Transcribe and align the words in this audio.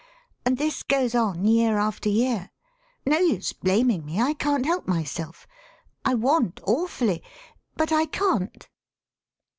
And 0.47 0.57
this 0.57 0.81
goes 0.81 1.13
on 1.13 1.45
year 1.45 1.77
after 1.77 2.09
year. 2.09 2.49
No 3.05 3.19
use 3.19 3.53
blaming 3.53 4.03
me— 4.03 4.19
I 4.19 4.33
can't 4.33 4.65
help 4.65 4.87
myself. 4.87 5.45
I 6.03 6.15
want 6.15 6.59
awfully— 6.63 7.21
but 7.77 7.91
I 7.91 8.07
can't." 8.07 8.67